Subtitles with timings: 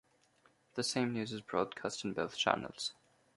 [0.73, 2.93] The same news is broadcast on both channels.